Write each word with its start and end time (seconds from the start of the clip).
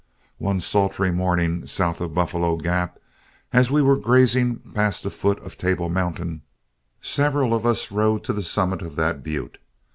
One 0.39 0.59
sultry 0.59 1.11
morning 1.11 1.67
south 1.67 2.01
of 2.01 2.15
Buffalo 2.15 2.55
Gap, 2.55 2.97
as 3.53 3.69
we 3.69 3.83
were 3.83 3.97
grazing 3.97 4.55
past 4.73 5.03
the 5.03 5.11
foot 5.11 5.37
of 5.43 5.59
Table 5.59 5.89
Mountain, 5.89 6.41
several 7.01 7.53
of 7.53 7.67
us 7.67 7.91
rode 7.91 8.23
to 8.23 8.33
the 8.33 8.41
summit 8.41 8.81
of 8.81 8.95
that 8.95 9.21
butte. 9.21 9.59